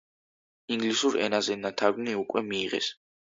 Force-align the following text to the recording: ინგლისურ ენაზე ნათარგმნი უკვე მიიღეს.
ინგლისურ 0.75 1.17
ენაზე 1.27 1.57
ნათარგმნი 1.65 2.17
უკვე 2.23 2.45
მიიღეს. 2.51 2.89